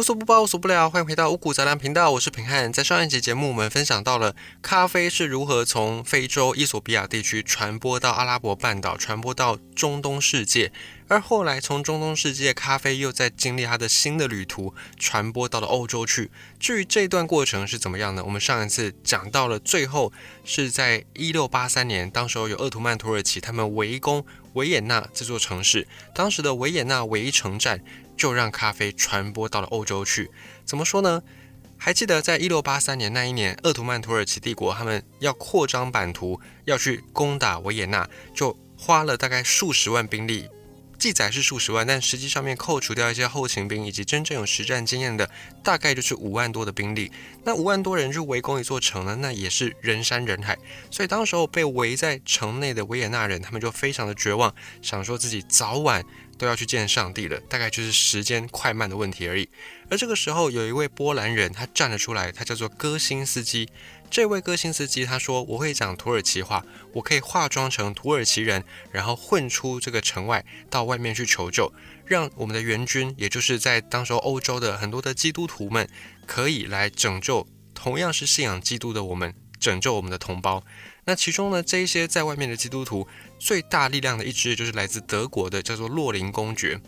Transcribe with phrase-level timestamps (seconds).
[0.00, 0.88] 无所不包，无所不聊。
[0.88, 2.72] 欢迎回到五谷杂粮频道，我是平汉。
[2.72, 10.72] 在上一集节目，我们分享到了咖啡是如何从非洲伊索比亚地区传播到阿拉伯半岛，传播到中东世界，
[11.06, 16.30] 而后来从中东世界，咖啡又在经历它的新的旅途，传播到了欧洲去。
[16.58, 18.24] 至于这段过程是怎么样呢？
[18.24, 20.10] 我们上一次讲到了，最后
[20.46, 24.24] 是在一六八三年，当时候有鄂图曼土耳其他们围攻
[24.54, 27.84] 维也纳这座城市，当时的维也纳围城战。
[28.20, 30.30] 就让咖啡传播到了欧洲去。
[30.66, 31.22] 怎么说呢？
[31.78, 40.46] 还记得在一六八三年那一年，鄂图曼土耳其帝国他们要扩张版图，要去攻打维也纳，就花了大概数十万兵力。
[40.98, 45.30] 记载是数十万，但实际上面扣除掉一些后勤兵以及真正有实战经验的，
[45.64, 47.10] 大概就是五万多的兵力。
[47.42, 50.58] 那五万多人去围攻一座城呢，那也是人山人海。
[50.90, 56.04] 所以当时候被围在城内的维也纳人，他们就非常的绝望，想说自己早晚。
[56.40, 59.46] 都要去见上帝了，大概就是时间快慢的问题而已。
[59.90, 63.68] 而这个时候，有一位波兰人，他站了出来，他叫做戈辛斯基。
[64.10, 66.64] 这位戈辛斯基他说：“我会讲土耳其话，
[66.94, 71.70] 我可以化妆成土耳其人，然后混出这个城外，到外面去求救，
[72.06, 75.86] 让我们的援军，也就是在当时欧洲的很多的基督徒们，
[76.26, 80.64] 可以来拯救同样是信仰基督的我们，拯救我们的同胞。”
[81.04, 83.06] 那其中呢，这一些在外面的基督徒
[83.38, 86.80] 最大力量的一支就是来自德国的，叫做洛林公爵。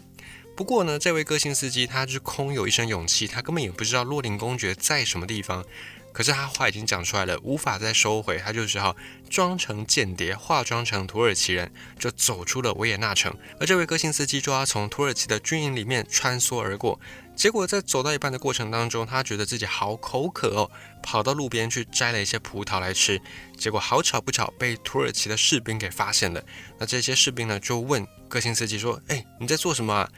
[0.55, 5.65] 不过呢，这位歌星司机他是空有一身勇气，他根本也不知道洛林公爵在什么地方。
[6.13, 8.95] 可是他话已经讲出来了，无法再收回，他就只好
[9.31, 13.35] 装成间谍，化妆成土耳其人，就走出了维也纳城。
[13.59, 17.01] 而这位歌星司机就要从土耳其的军营里面穿梭而过。
[17.43, 20.71] 结果在走到一半的过程当中，他觉得自己好口渴哦，
[21.03, 23.21] 跑到路边去摘了一些葡萄来吃。
[23.59, 26.41] 结果好巧不巧被土耳其的士兵给发现了。
[26.79, 30.09] 那这些士兵呢就问个性司机说：“哎，你在做什么啊？”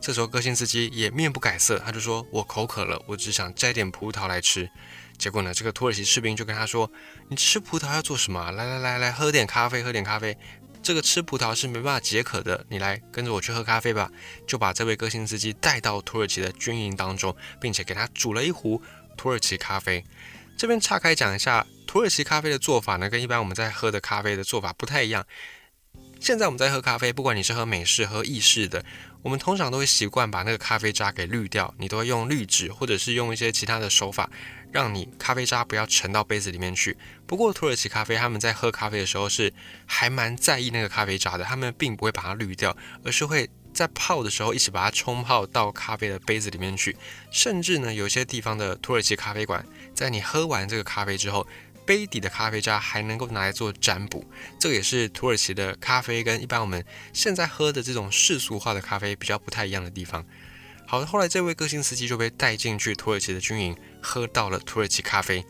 [0.00, 4.66] 这时候个性司机也面不改色，他就说：“我口渴了，我只想摘点葡萄来吃。”
[5.18, 6.90] 结果呢，这个土耳其士兵就跟他说
[7.28, 8.50] ：“你吃葡萄要做什么？
[8.52, 10.34] 来来来来，喝点咖啡，喝点咖啡。”
[10.82, 14.10] 这个吃葡萄是没办法解渴的，你来跟着我去喝咖啡吧。
[14.46, 18.82] 就把这位歌星司机带到土耳其的军营当中，并且给他煮了一壶
[19.16, 20.04] 土耳其咖啡。
[20.56, 25.26] 这边岔开讲一下，土耳其咖啡的做法呢，跟一般我们在喝的咖啡的做法不太一样。
[26.20, 28.84] 现在我们在喝咖啡，不管你是喝美式、喝意式的，
[29.22, 34.30] 我们通常都会习惯把那个咖啡渣给滤掉，你都会用滤纸或者是用一些其他的手法。
[34.72, 36.96] 让你咖啡渣不要沉到杯子里面去。
[37.26, 39.52] 不过土耳其咖啡他们在喝咖啡的时候是
[39.84, 46.96] 还蛮在意那个咖啡渣的，他们并不会把它滤掉，而是会在泡的时候一起把它冲泡到咖啡的杯子里面去。
[47.32, 51.44] 甚至呢，有些地方的土耳其咖啡馆，在你喝完这个咖啡之后，
[51.90, 54.24] 杯底的咖啡渣还能够拿来做占卜。
[54.60, 60.24] 这也是土耳其的咖啡跟一般我们现在喝的这种世俗化的咖啡比较不太一样的地方。
[60.86, 65.44] 好的，后来这位个性司机就被带进去土耳其的军营，喝到了土耳其咖啡。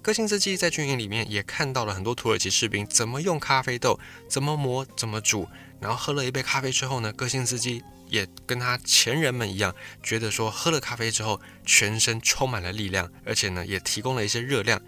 [0.00, 5.46] 个性司机在军营里面也看到了很多土耳其士兵怎么用咖啡豆，怎么磨，怎么煮。
[5.80, 14.80] 然后喝了一杯咖啡之后呢，个性司机也跟他前人们一样，觉得说喝了咖啡之后，全身充满了力量，而且呢也提供了一些热量。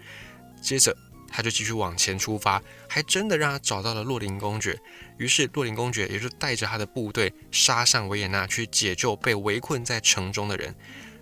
[0.61, 0.95] 接着。
[1.29, 4.79] 他就继续往前出发，还真的让他找到了洛林公爵。
[5.17, 10.73] 于是洛林公爵也就带着他的部队杀上维也纳去解救被围困在城中的人。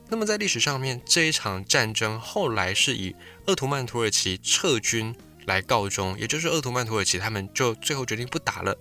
[0.08, 3.16] 那么在历史上面，这一场战争后来是以
[3.48, 5.14] 鄂图曼土耳其撤军
[5.46, 8.78] 来告终，也就是鄂图曼土耳其他们就最后决定不打了。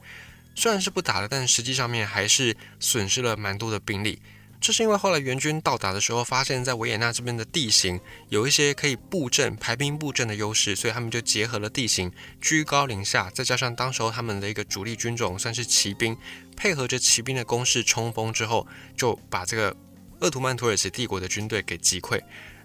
[0.55, 4.21] 虽然是不打了，但实际上面还是损失了蛮多的兵力。
[4.65, 12.11] 这是因为后来援军到达的时候，发现，在维也纳这边的地形有一些可以布阵、排兵布阵的优势，所以他们就结合了地形，
[12.41, 16.17] 居高临下，再加上当时候他们的一个主力军种算是骑兵，
[16.57, 18.67] 配合着骑兵的攻势冲锋之后，
[18.97, 19.77] 就把这个
[20.21, 22.19] 鄂图曼土耳其帝国的军队给击溃，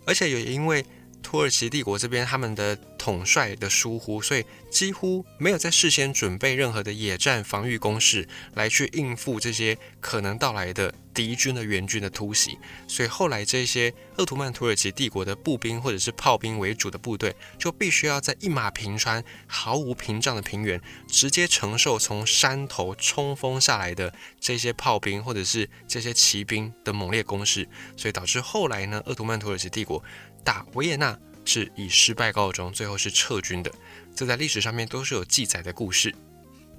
[0.05, 0.85] 而且也因为。
[1.21, 12.57] 土耳其帝国这边，他们的统帅的疏忽，所以几乎没有在事先准备任何的野战防御工事来去应付这些可能到来的敌军的援军的突袭。
[12.87, 27.67] 所以后来这些鄂图曼土耳其帝国的步兵或者是炮兵为主的部队，就必须要在一马平川、毫无屏障的平原，直接承受从山头冲锋下来的这些炮兵或者是这些骑兵的猛烈攻势。
[27.95, 30.03] 所以导致后来呢，鄂图曼土耳其帝国。
[30.43, 33.71] 打维也纳是以失败告终，最后是撤军的，
[34.15, 36.13] 这在历史上面都是有记载的故事。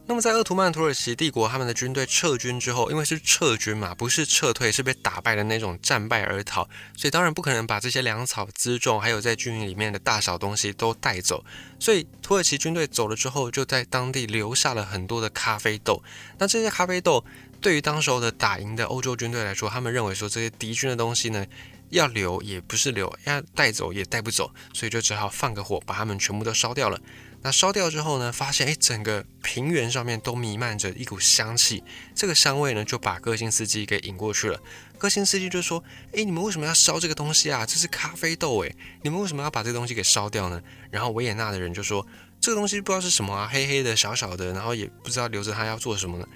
[0.06, 11.44] 那么在鄂图曼土耳其帝国他们的军队撤军之后，因为是撤军嘛，不是撤退，是被打败的那种战败而逃，所以当然不可能把这些粮草辎重，还有在军营里面的大小东西都带走。
[11.78, 16.02] 所以土耳其军队走了之后，就在当地留下了很多的咖啡豆。
[16.38, 17.24] 那这些咖啡豆
[17.60, 21.46] 对于当时候的打赢的欧洲军队来说，他们认为说这些敌军的东西呢。
[21.90, 27.00] 要留也不是留，要带走也带不走，所以就只好放个火，把它们全部都烧掉了。
[27.42, 31.82] 那烧掉之后呢，发现诶，整个平原上面都弥漫着一股香气，
[32.14, 34.60] 这个香味呢就把个性司机给引过去了。
[34.98, 35.82] 个性司机就说
[36.12, 37.64] ：“诶，你们为什么要烧这个东西啊？
[37.64, 40.60] 这是咖啡豆诶，你们为什么要把这个东西给烧掉呢？”
[40.92, 42.06] 然后维也纳的人就说
[42.38, 46.26] ：“这个东西不知道是什么啊，黑黑的小小的，然后也不知道留着它要做什么呢。”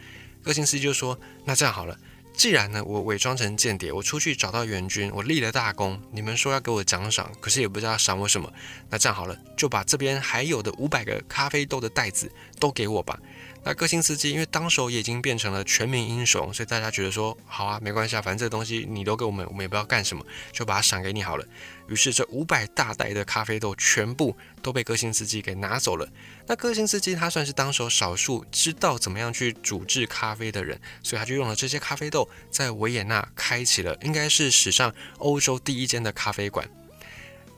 [0.42, 1.98] 个性司机就说：“那这样好了。”
[2.36, 5.98] 既然呢，我伪装成间谍，我出去找到援军，我立了大功。
[6.10, 8.52] 你们说要给我奖赏，可是也不知道赏我什么。
[8.90, 13.18] 那这样好了，就把这边还有的五百个咖啡豆的袋子都给我吧。
[13.66, 20.22] 那歌星司机因为当时也已经变成了全民英雄，所以大家觉得说好啊，没关系啊，反正这东西你都给我们，我们也不知道干什么，
[20.52, 21.46] 就把它赏给你好了。
[21.88, 26.06] 于是这五百大袋的咖啡豆全部都被歌星司机给拿走了。
[26.46, 36.68] 那歌星司机他算是当时少数知道怎么样去煮制咖啡的人，所以他就用了这些咖啡豆，在维也纳开启了应该是史上欧洲第一间的咖啡馆。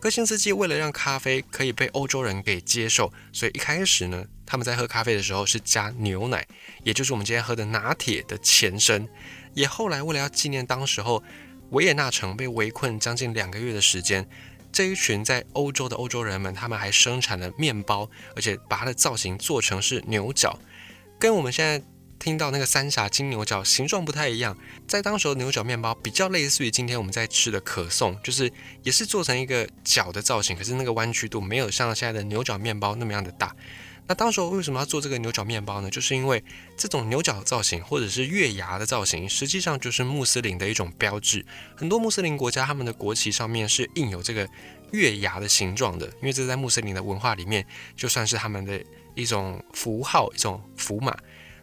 [0.07, 4.25] 个性司机为了让咖啡可以被欧洲人给接受，所以一开始呢。
[4.49, 6.47] 他们在喝咖啡的时候是加牛奶，
[6.85, 9.09] 也就是我们今天喝的拿铁的前身。
[9.55, 11.21] 也后来为了要纪念当时候
[11.71, 14.25] 维也纳城被围困将近两个月的时间，
[14.71, 20.57] 这一群在欧洲的欧洲人们，他们还生产了面包，而且把它的造型做成是牛角，
[21.19, 21.85] 跟我们现在
[22.19, 24.57] 听到那个三峡金牛角形状不太一样。
[24.87, 28.51] 在当时的牛角面包比较类似于今天我们在吃的可颂，就是
[28.83, 33.55] 也是做成一个角的造型，可是那个弯曲度没有像现在的牛角面包那么样的大。
[34.09, 35.91] 那当时为什么要做这个牛角面包呢？
[35.91, 36.43] 就是因为
[36.77, 41.45] 这种牛角造型或者是月牙的造型，实际上就是穆斯林的一种标志。
[41.75, 44.49] 很多穆斯林国家他们的国旗上面是印有这个
[44.93, 47.67] 月牙的形状的，因为这在穆斯林的文化里面
[47.97, 48.81] 就算是他们的
[49.17, 51.17] 一种符号、一种符码。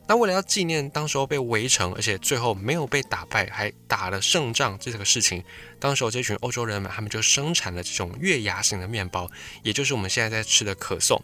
[0.05, 5.43] 那为了要纪念当时候被围城，而且最后没有被打败，还打了胜仗这个事情，
[5.79, 9.29] 当时候这群欧洲人们他们就生产了这种月牙形的面包，
[9.63, 11.21] 也就是我们现在在吃的可颂。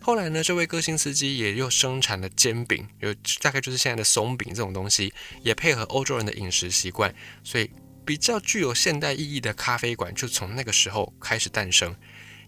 [0.00, 5.12] 后来呢，这位歌星司机也又生产了煎饼，有大概就是现在的松饼这种东西，
[5.42, 7.14] 也配合欧洲人的饮食习惯，
[7.44, 7.70] 所以
[8.04, 11.94] 比较具有现代意义的咖啡馆就从那个时候开始诞生。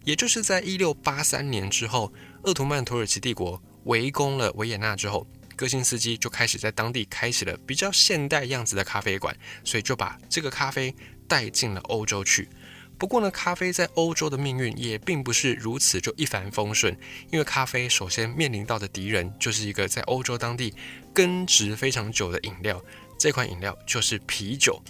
[0.04, 2.12] 也就是在一六八三年之后，
[2.44, 5.26] 鄂图曼土耳其帝国围攻了维也纳之后，
[5.60, 10.94] 个性司机就开始在当地开启了比较现代样子的咖啡馆，所以就把这个咖啡
[11.28, 12.48] 带进了欧洲去。
[12.96, 16.96] 不过呢，咖啡在欧洲的命运也并不是如此就一帆风顺，
[17.30, 20.74] 因为咖啡首先面临到的敌人就是一个在欧洲当地
[21.12, 22.82] 根植非常久的饮料，
[23.18, 24.82] 这款饮料就是啤酒。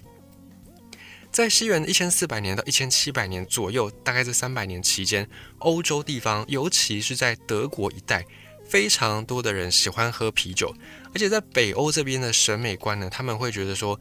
[1.33, 5.29] 在西元一千四百年到一千七百年左右，大概这三百年期间，
[5.59, 8.25] 欧洲地方，尤其是在德国一带，
[8.71, 10.75] 非常多的人喜欢喝啤酒，
[11.13, 14.01] 而且在北欧这边的审美观呢，他们会觉得说，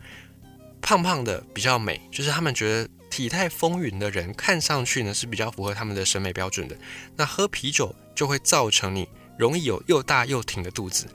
[0.81, 2.89] 胖胖的比较美，就是他们觉得。
[3.10, 6.77] 体态丰腴的人看上去呢是比较符合他们的审美标准的。
[7.16, 11.07] 那喝啤酒就会造成你容易有又大又挺的肚子，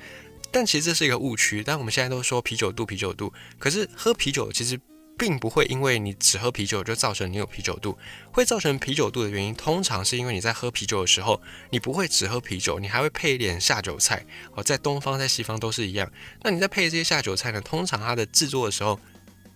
[0.51, 1.63] 但其实这是一个误区。
[1.65, 4.79] 但我们现在都说啤酒肚，啤酒肚，可是喝啤酒其实
[5.17, 7.97] 并不会因为你只喝啤酒就造成你有啤酒肚。
[8.33, 11.41] 会造成啤酒肚的原因，通常是因为你在喝啤酒的时候，
[11.71, 14.25] 你不会只喝啤酒，你还会配一点下酒菜。
[14.55, 16.11] 哦，在东方在西方都是一样。
[16.43, 17.61] 那你在配这些下酒菜呢？
[17.61, 18.99] 通常它的制作的时候。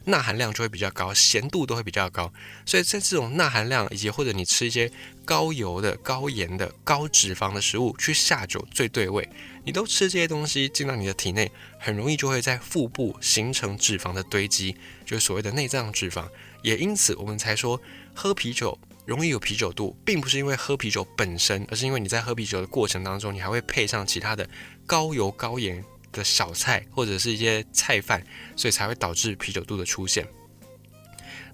[0.05, 2.33] 钠含量就会比较高，咸度都会比较高，
[2.65, 4.91] 所以在这种钠含量以及或者你吃一些
[5.25, 9.29] 高油的、高盐的、高脂肪的食物去下酒最对味。
[9.65, 14.75] 你都吃这些东西进到你的体内，很容易就会在腹部形成脂肪的堆积，
[15.05, 16.27] 就是所谓的内脏脂肪。
[16.63, 17.79] 也因此，我们才说
[18.15, 24.49] 喝啤酒容易有啤酒肚，并不是因为喝啤酒本身，而是因为你在喝啤酒的过程当中，你还会配上其他的
[24.87, 25.85] 高油高盐。
[26.13, 28.25] 的小菜或者是一些菜饭，
[28.57, 30.27] 所以才会导致啤酒肚的出现。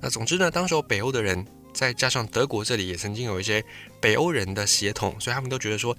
[0.01, 3.65] 那总之呢，当时候北欧的人，再加上德国这里也曾经有一些
[4.01, 5.97] 北欧人的血统，所以他们都觉得说，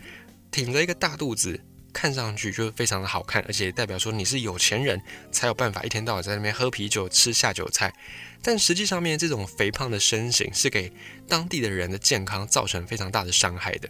[0.52, 1.60] 挺着一个大肚子，
[1.92, 7.94] 看上去就非常的好看，而且代表说你是有钱人才有办法一天到晚在那边喝啤酒吃下酒菜。
[8.42, 10.92] 但实际上面，这种肥胖的身形是给
[11.28, 13.90] 当地的人的健康造成非常大的伤害的。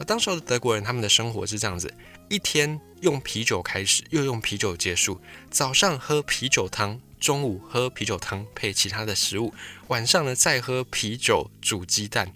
[0.00, 1.92] 那当时的德国人，他们的生活是这样子。
[2.30, 5.20] 一天用啤酒开始，又用啤酒结束。
[5.50, 9.52] 早上喝啤酒汤，中午喝啤酒汤配其他的食物，
[9.88, 12.32] 晚上呢再喝啤酒煮鸡蛋。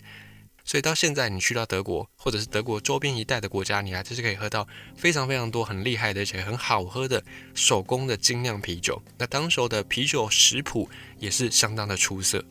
[0.62, 9.02] 所以到现在，你去到德国或者是德国周边一带的国家，你还就是可以喝到非常非常多很厉害的而且很好喝的手工的精酿啤酒。
[9.16, 10.86] 那当时候的啤酒食谱
[11.18, 12.44] 也是相当的出色。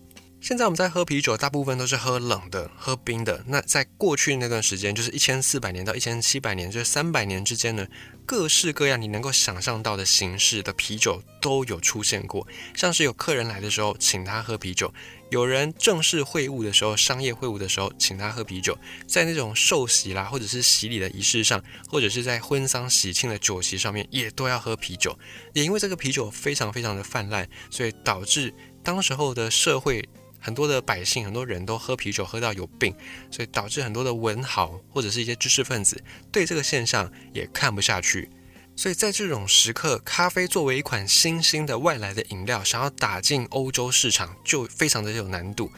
[0.43, 3.41] 现在我们在喝啤酒，大部分都是喝冷的、喝冰的。
[3.47, 7.87] 那在过去那段时间，就是一千四百年到一千七百年，就是三百年之间呢，
[8.25, 12.45] 各式各样你能够想象到的形式的啤酒都有出现过。
[12.75, 14.89] 像是有客人来的时候，请他喝啤酒；
[15.31, 18.77] 有人正式会晤的时候，商业会晤的时候，请他喝啤酒。
[19.07, 25.17] 在那种寿喜啦，或者是洗礼的仪式上，或者是在婚丧喜庆的酒席上面，也都要喝啤酒。
[25.53, 30.05] 也因为这个啤酒非常非常的泛滥，所以导致当时候的社会。
[30.43, 32.93] 很多的百姓，很多人都喝啤酒喝到有病，
[33.31, 38.29] 所以导致很多的文豪或者是一些知识分子对这个现象也看不下去。
[38.75, 45.71] 所以在这种时刻，咖啡作为一款新兴的外来的饮料，想要打进欧洲市场就非常的有难度。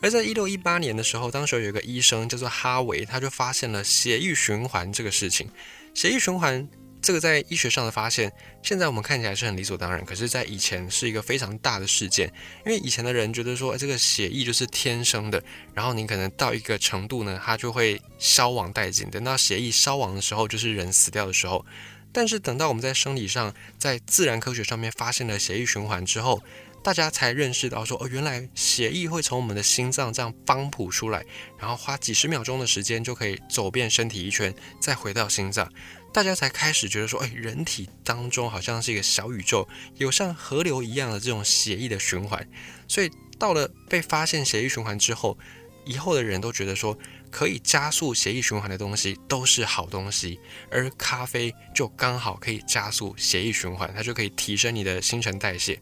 [0.00, 5.50] 而在一六一八年的时候，当时有一个医生叫做哈维，他就发现了血液循环这个事情。
[5.92, 6.66] 血液循环。
[7.06, 8.32] 这个在医学上的发现，
[8.64, 12.26] 现在我们看起来是很理所当然，可是，在以前是一个非常大的事件，
[12.64, 15.40] 因为以前的人觉得说，这个血液就是天生的，
[15.72, 21.64] 然后你可能到一个程度呢，它就会消亡殆尽，等到血液消亡的时候，就是人死掉的时候。
[22.12, 26.42] 但是等到我们在生理上，在自然科学上面发现了血液循环之后，
[26.82, 31.24] 大家才认识到说，哦，原来血液会从我们的心脏这样帮谱出来，
[31.56, 35.70] 然后花几十秒钟的时间就可以走遍身体一圈，再回到心脏。
[36.16, 42.48] 大家才开始觉得说，哎，人体当中好像是一个小宇宙，有像河流一样的这种血液的循环。
[42.88, 45.36] 所以到了被发现血液循环之后，
[45.84, 46.98] 以后的人都觉得说，
[47.30, 55.78] 可以加速血液循环的东西都是好东西，而咖啡就刚好可以加速血液循环，它就可以提升你的新陈代谢。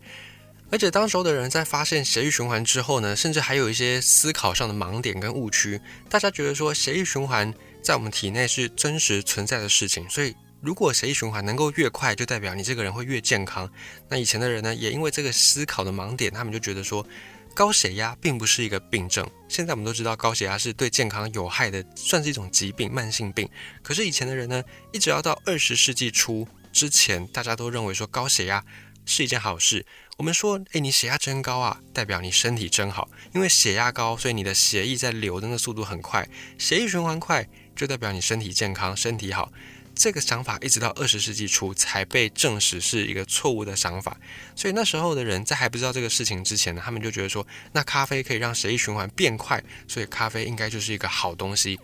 [0.68, 5.80] 而且当时候的人在发现血液循环之后呢，甚至还有一些思考上的盲点跟误区。
[6.10, 7.54] 大家觉得说，血液循环。
[7.84, 13.70] 在我们体内是真实存在的事情，所以如果血液循环能够越快，就代表你这个人会越健康。
[14.08, 17.06] 那以前的人呢，也因为这个思考的盲点，他们就觉得说
[17.52, 19.28] 高血压并不是一个病症。
[19.50, 23.46] 现在我们都知道高血压是对健康有害的，算是一种疾病、慢性病。
[23.82, 28.64] 可是以前的人呢，一直要到二十世纪初之前，大家都认为说高血压
[29.04, 29.84] 是一件好事。
[30.16, 36.26] 我们说，诶，你血压真高啊，代表你身体真好，因为血压高，所以你的血液在流的那速度很快，
[36.56, 37.46] 血液循环快。
[37.74, 39.52] 就代表你身体健康、身体好，
[39.94, 44.16] 这个想法一直到二十世纪初才被证实是一个错误的想法。
[44.56, 51.78] 所以那时候的人在还不知道这个事情之前呢，他们就觉得说，那咖啡可以让血液循环变快，所以咖啡应该就是一个好东西。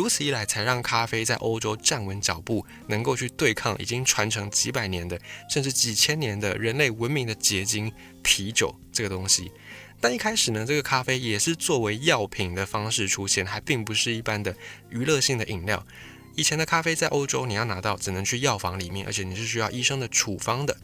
[0.00, 7.92] 如此一来，才让咖啡在欧洲站稳脚步，能够去对抗已经传承几百年的，甚至几千年的人类文明的结晶——
[8.24, 9.52] 啤酒这个东西。
[10.00, 14.56] 但一开始呢，这个咖啡也是作为药品的方式出现，还并不是一般的
[14.88, 15.86] 娱乐性的饮料。
[16.34, 20.74] 以前的咖啡在欧洲，你要拿到只能去药房里面，而且你是需要医生的处方的。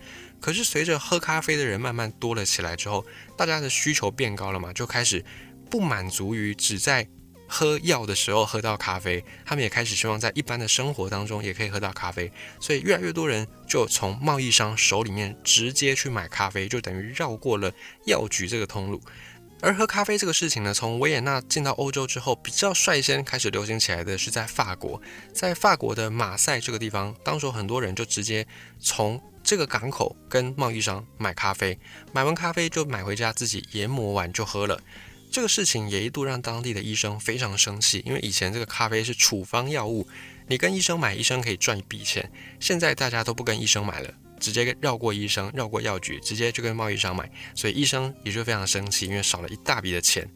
[0.42, 3.02] 可是随着喝咖啡的人慢慢多了起来之后，
[3.34, 5.24] 大家的需求变高了嘛，就开始
[5.70, 7.08] 不满足于只在。
[7.48, 17.72] 喝药的时候喝到咖啡，他们也开始希望在一般的生活当中也可以喝到咖啡，所以越来越多人就从贸易商手里面直接去买咖啡，就等于绕过了
[18.04, 19.00] 药局这个通路。
[19.62, 25.00] 而喝咖啡这个事情呢，从维也纳进到欧洲之后，比较率先开始流行起来的是在法国，
[25.32, 28.46] 在法国的马赛这个地方，当时很多人就直接
[28.78, 31.78] 从这个港口跟贸易商买咖啡，
[32.12, 34.78] 买完咖啡就买回家自己研磨完就喝了。
[35.30, 40.06] 这个事情也一度让当地的医生非常生气，因为以前这个咖啡是处方药物，
[40.48, 42.30] 你跟医生买，医生可以赚一笔钱。
[42.58, 50.28] 现在大家都不跟医生买了，直接绕过医生，绕过药局，直接就跟贸易商买，所以医生也就非常生气，因为少了一大笔的钱。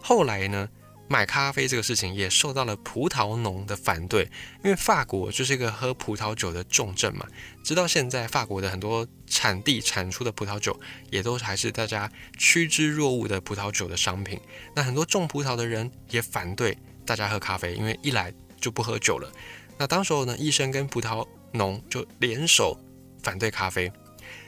[0.00, 0.68] 后来呢？
[1.08, 4.24] 买咖啡这个事情也受到了葡萄农的反对，
[4.62, 7.26] 因为法国就是一个喝葡萄酒的重镇嘛。
[7.64, 10.78] 直到现在，法国的很多产地产出的葡萄酒
[11.10, 14.38] 也都还是大家趋之若鹜的葡萄酒的商品。
[14.74, 19.32] 那很多种葡萄的人也反对大家喝咖啡，因为一来就不喝酒了。
[19.78, 22.78] 那当时候呢，医生跟葡萄农就联手
[23.22, 23.90] 反对咖啡，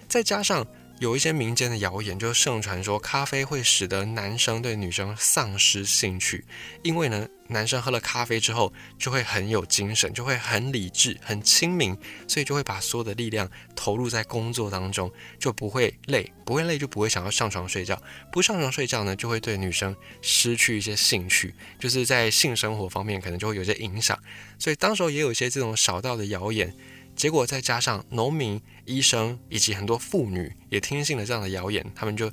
[0.08, 0.66] 再加上。
[1.00, 6.44] 有一些民间的谣言就盛传说，咖啡会使得男生对女生丧失兴趣，
[6.82, 11.96] 因为呢，男生喝了咖啡之后就会很有精神，就会很理智、很清明，
[12.28, 17.98] 所以就会把所有的力量投入在工作当中，就不会累，不会累就不会想要上床睡觉，
[18.30, 24.18] 不上床睡觉呢，就会对女生失去一些兴趣，就是在性生活方面可能就会有些影响，
[24.58, 26.76] 所以当时候也有一些这种小道的谣言。
[27.20, 32.32] 结果再加上农民、医生以及很多妇女也听信了这样的谣言，他们就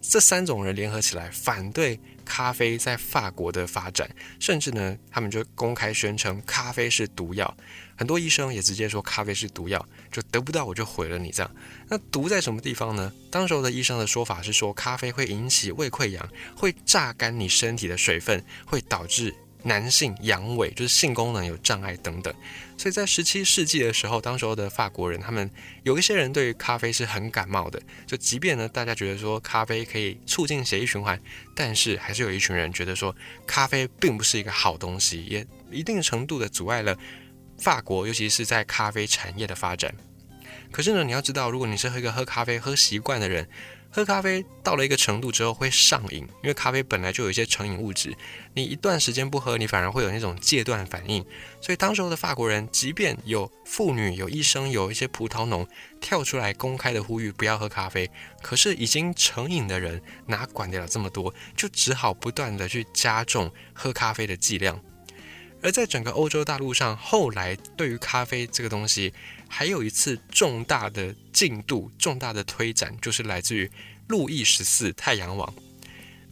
[0.00, 7.52] 这三种人联合起来反对咖啡在法国的发展，甚至呢，他们就公开宣称咖啡是毒药。
[7.96, 11.56] 很多医生也直接说咖啡是毒药，就得不到我就毁了你这样。
[11.88, 13.12] 那毒在什么地方呢？
[13.32, 19.34] 当时候的医生的说法是说，咖啡会引起胃溃疡，会榨干你身体的水分，会导致。
[19.64, 22.32] 男性阳痿就是性功能有障碍等等，
[22.76, 25.50] 所以在十七世纪的时候，当时候的法国人，他们
[25.82, 27.80] 有一些人对于咖啡是很感冒的。
[28.06, 31.20] 就即便呢，大家觉得说咖啡可以促进血液循环，
[31.54, 33.14] 但是还是有一群人觉得说
[33.46, 36.96] 咖啡并不是一个好东西，也一定程度的阻碍了
[37.58, 39.92] 法国，尤其是在咖啡产业的发展。
[40.70, 43.48] 可是呢，你要知道，如果你是喝一个喝咖啡喝习惯的人。
[43.90, 48.14] 喝咖啡到了一个程度之后会上瘾，因为咖啡本来就有一些成瘾物质，
[48.54, 51.24] 你一段时间不喝，你反而会有那种戒断反应。
[51.60, 55.66] 所以当时候的法国人，即便有妇女、有医生、有一些葡萄农
[56.00, 58.10] 跳出来公开的呼吁不要喝咖啡，
[58.42, 64.80] 可是已经成瘾的人哪管得了这么多，就只好不断的去加重喝咖啡的剂量。
[65.62, 69.12] 而在整个欧洲大陆上，后来对于咖啡这个东西，
[69.48, 73.70] 还有一次重大的进度、重大的推展，就是来自于
[74.06, 75.52] 路易十四太阳王。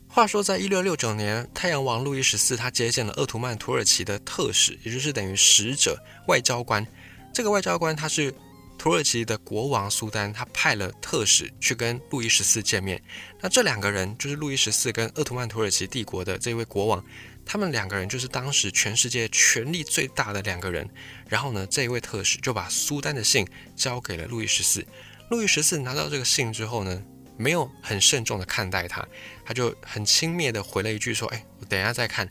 [0.09, 6.87] 话说，在一六六九年，太阳王路易十四他接见了鄂图曼土耳其的特使，也就是等于使者、外交官。
[7.35, 8.33] 这个外交官他是
[8.79, 13.03] 土耳其的国王苏丹，他派了特使去跟路易十四见面。
[13.41, 17.05] 那这两个人就是路易十四跟鄂图曼土耳其帝国的这位国王。
[17.47, 20.87] 他们两个人就是当时全世界权力最大的两个人。
[21.29, 24.85] 然后呢，这一位特使就把苏丹的信交给了路易十四。
[25.31, 27.03] 路易十四拿到这个信之后呢，
[27.39, 29.07] 没有很慎重的看待他，
[29.45, 32.29] 他就很轻蔑的回了一句说：“哎，我等一下再看。”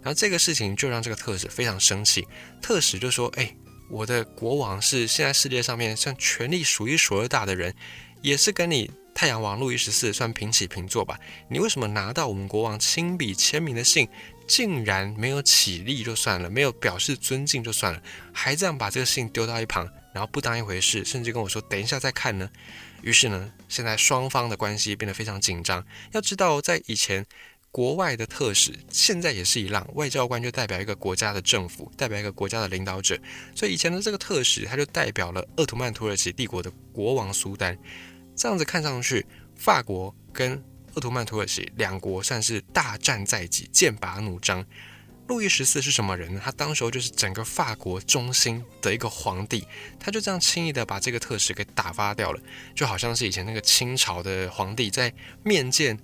[0.00, 2.26] 然后这个事情就让这个特使非常生气。
[2.62, 3.54] 特使就说：“哎，
[3.90, 7.74] 我的国王是现在世界上面像权力数一数二大的人，
[8.22, 11.18] 也是跟你太阳王路易十四算平起平坐吧？
[11.50, 14.08] 你为什么拿到我们国王亲笔签名的信？”
[14.48, 18.02] 竟然没有起立就算了，没有表示尊敬就算了，
[18.32, 22.48] 还这样把这个信丢到一旁，然后不当一回事，甚至跟我说等一下再看呢。
[23.02, 25.86] 于是呢，现在双方的关系变得非常紧张。
[26.12, 27.24] 要知道，在以前
[27.70, 33.16] 国外的特使，现在也是一样，外交官就代表一个国家的政府，代表一个国家的领导者。
[33.54, 37.78] 所以以前的这个特使，他就代表了鄂图曼土耳其帝国的国王苏丹。
[38.34, 39.24] 这样子看上去，
[39.54, 40.60] 法国跟
[40.98, 44.66] 奥图曼土耳其两国算是大战在即，剑拔弩张。
[45.28, 46.40] 路易十四是什么人呢？
[46.44, 49.64] 他当时候就是整个法国中心的一个皇帝，
[50.00, 52.40] 他就这样轻易的把这个特使给打发掉了，
[52.74, 55.96] 就好像是以前那个清朝的皇帝在面见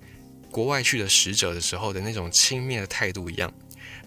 [0.48, 3.52] 国外去的使者的时候的那种轻蔑的态度一样。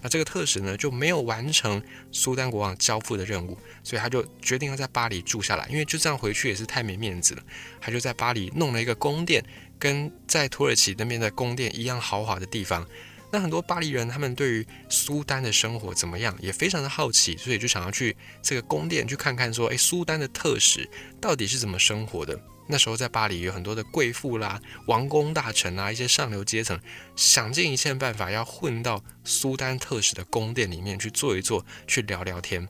[0.07, 7.41] 这个特使呢就没有完成苏丹国王交付的任务，所以他就决定要在巴黎住下来，因为就这样回去也是太没面子了。
[7.79, 9.43] 他就在巴黎弄了一个宫殿。
[9.79, 12.83] 跟在土耳其那边的宫殿一样豪华的地方，
[13.31, 22.39] 那很多巴黎人他们对于苏丹的生活怎么样也非常的好奇，所以就想要去这个宫殿去看看，说，诶，苏丹的特使到底是怎么生活的？
[22.69, 26.77] 那时候在巴黎有很多的贵妇啦、王公大臣啊，一些上流阶层，
[27.15, 32.67] 想尽一切办法要混到苏丹特使的宫殿里面去坐一坐，去聊聊天。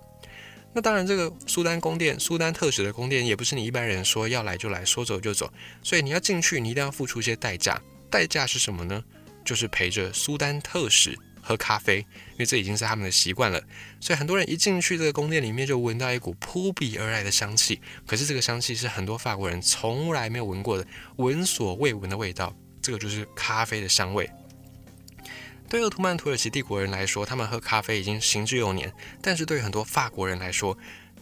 [0.73, 7.81] 那当然，这个苏丹宫殿、苏丹特使的宫殿也不是你一般人说要来就来说走就走，所以你要进去，你一定要付出一些代价。
[8.11, 9.03] 代价是什么呢？
[9.47, 11.99] 就是陪着苏丹特使喝咖啡，
[12.31, 13.63] 因为这已经是他们的习惯了。
[14.01, 17.79] 所以很多人一进去这个宫殿里面，就闻到一股扑鼻而来的香气。
[18.05, 22.53] 可是这个香气是很多法国人从来没有闻过的，闻所未闻的味道。
[22.81, 24.29] 这个就是咖啡的香味。
[25.69, 28.93] 对鄂图曼土耳其帝国人来说，他们喝咖啡已经行之有年。
[29.21, 30.77] 但是对于很多法国人来说，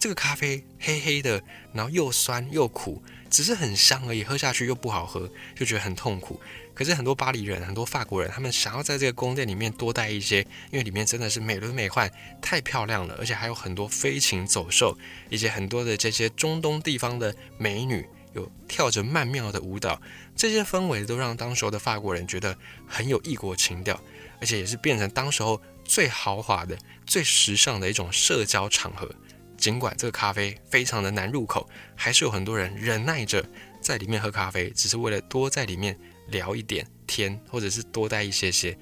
[0.06, 1.42] 这个咖啡黑黑的，
[1.72, 6.40] 然后又酸又苦，只是很香而已，喝下去又不好喝，就觉得很痛苦。
[6.74, 12.08] 可是很多巴黎人、很多法国人，他们想要在这个宫殿里面多待一些，因为里面真的是美轮美奂，
[12.40, 14.96] 太漂亮了，而且还有很多飞禽走兽，
[15.28, 20.00] 以及很多的这些中东地方的美女，有跳着曼妙的舞蹈，
[20.36, 24.00] 这些氛围都让当时候的法国人觉得很有异国情调。
[24.38, 29.10] 而且也是变成当时候最豪华的、最时尚的一种社交场合。
[29.56, 33.44] 尽管这个咖啡非常的难入口，还是有很多人忍耐着
[33.80, 38.76] 在里面喝咖啡，只是为了多在里面聊一点天，或者是多待一些些。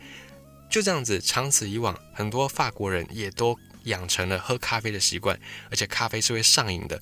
[0.71, 5.39] 就这样子，长此以往，很多法国人也都养成了喝咖啡的习惯。
[5.71, 7.01] 而且咖啡是会上瘾的。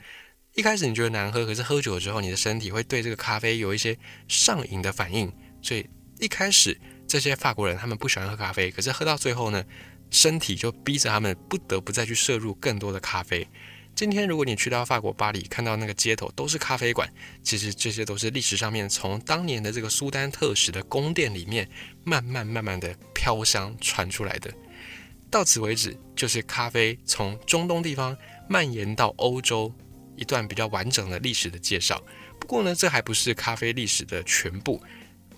[0.54, 5.32] 一开始你觉得难喝，可是喝酒之后，你的身体会对这个咖啡有一些上瘾的反应。
[5.62, 6.78] 所以一开始。
[7.04, 9.62] 这些法国人他们不喜欢喝咖啡，可是喝到最后呢，
[10.12, 13.48] 身体就逼着他们不得不再去摄入更多的咖啡。
[13.94, 21.68] 今天如果你去到法国巴黎，看到那个街头都是咖啡馆，其实这些都是历史上面从当年的这个苏丹特使的宫殿里面
[22.04, 24.52] 慢慢慢慢的飘香传出来的。
[25.30, 28.16] 到此为止，就是咖啡从中东地方
[28.48, 29.72] 蔓延到欧洲
[30.16, 32.02] 一段比较完整的历史的介绍。
[32.38, 34.82] 不过呢，这还不是咖啡历史的全部。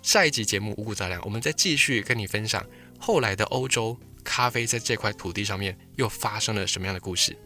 [0.03, 2.65] 下一集节目五谷杂粮，我们再继续跟你分享
[2.99, 7.37] 后来的欧洲咖啡在这块土地上面又发生了什么样的故事。